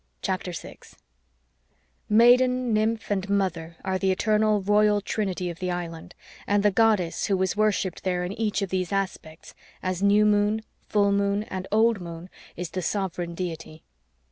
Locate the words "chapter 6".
0.23-0.95